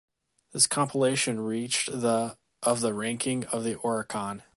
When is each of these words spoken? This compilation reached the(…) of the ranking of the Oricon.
This 0.51 0.65
compilation 0.65 1.39
reached 1.41 1.89
the(…) 1.91 2.35
of 2.63 2.81
the 2.81 2.91
ranking 2.91 3.45
of 3.45 3.63
the 3.63 3.75
Oricon. 3.75 4.41